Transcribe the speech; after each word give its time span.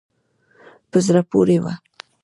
په 0.89 0.97
زړه 1.05 1.21
پورې 1.31 1.57
وه. 1.63 1.73